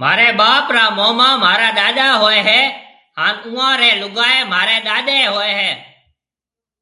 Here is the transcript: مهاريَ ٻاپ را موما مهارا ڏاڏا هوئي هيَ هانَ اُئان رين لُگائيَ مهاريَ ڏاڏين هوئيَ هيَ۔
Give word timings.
مهاريَ 0.00 0.28
ٻاپ 0.40 0.66
را 0.76 0.84
موما 0.98 1.30
مهارا 1.42 1.68
ڏاڏا 1.78 2.08
هوئي 2.20 2.40
هيَ 2.48 2.62
هانَ 3.18 3.34
اُئان 3.46 3.72
رين 3.80 3.96
لُگائيَ 4.02 4.38
مهاريَ 4.52 4.76
ڏاڏين 4.86 5.24
هوئيَ 5.34 5.52
هيَ۔ 5.60 5.72